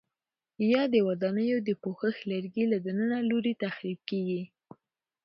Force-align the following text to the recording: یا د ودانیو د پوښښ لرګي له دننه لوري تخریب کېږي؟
یا 0.71 0.81
د 0.93 0.95
ودانیو 1.07 1.57
د 1.67 1.69
پوښښ 1.83 2.15
لرګي 2.31 2.65
له 2.71 2.77
دننه 2.85 3.17
لوري 3.29 3.53
تخریب 3.63 3.99
کېږي؟ 4.09 4.41